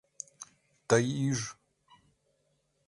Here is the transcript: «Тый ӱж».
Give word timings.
«Тый 0.89 1.05
ӱж». 1.29 1.39